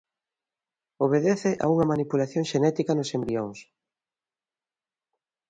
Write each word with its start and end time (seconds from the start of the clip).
Obedece 1.05 1.51
a 1.63 1.65
unha 1.73 1.89
manipulación 1.91 2.43
xenética 2.51 2.91
nos 2.95 3.13
embrións. 3.17 3.59